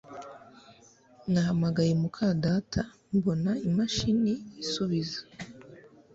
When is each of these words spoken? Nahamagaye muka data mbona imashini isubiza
Nahamagaye 1.31 1.93
muka 2.01 2.25
data 2.45 2.81
mbona 3.15 3.51
imashini 3.67 4.33
isubiza 4.63 5.19